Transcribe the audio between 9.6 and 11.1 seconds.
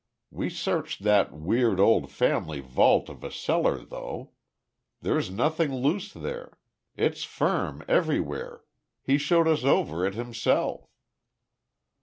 over it himself."